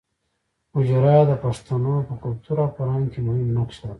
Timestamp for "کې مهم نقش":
3.13-3.75